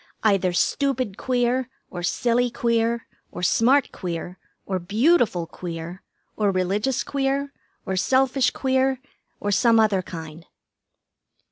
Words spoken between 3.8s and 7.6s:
queer, or beautiful queer, or religious queer,